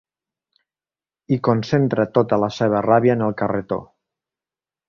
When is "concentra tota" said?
1.49-2.41